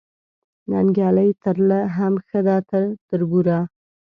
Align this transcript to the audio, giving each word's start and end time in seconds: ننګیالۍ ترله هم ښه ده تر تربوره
ننګیالۍ 0.71 1.29
ترله 1.43 1.79
هم 1.95 2.13
ښه 2.27 2.39
ده 2.45 2.57
تر 2.69 2.83
تربوره 3.09 3.57